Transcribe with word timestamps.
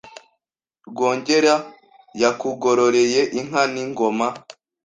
Rwogera 0.89 1.55
yakugororeye 2.21 3.21
inka 3.39 3.63
n'ingoma 3.73 4.27